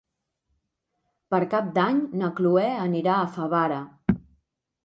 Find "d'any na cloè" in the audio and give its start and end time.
1.77-2.67